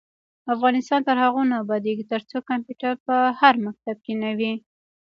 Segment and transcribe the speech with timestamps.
[0.53, 4.53] افغانستان تر هغو نه ابادیږي، ترڅو کمپیوټر په هر مکتب کې نه وي.